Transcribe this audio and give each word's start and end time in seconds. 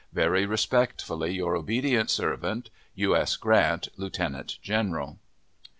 Very 0.13 0.47
respectfully 0.47 1.35
your 1.35 1.55
obedient 1.55 2.09
servant, 2.09 2.71
U. 2.95 3.15
S. 3.15 3.37
GRANT, 3.37 3.89
Lieutenant 3.97 4.57
General. 4.63 5.19